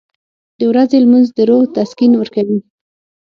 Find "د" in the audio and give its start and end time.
0.59-0.61, 1.37-1.39